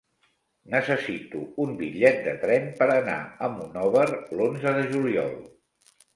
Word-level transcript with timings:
Necessito 0.75 1.41
un 1.65 1.75
bitllet 1.81 2.17
de 2.29 2.33
tren 2.47 2.65
per 2.81 2.89
anar 2.95 3.19
a 3.49 3.51
Monòver 3.59 4.09
l'onze 4.41 4.75
de 4.81 4.89
juliol. 4.97 5.33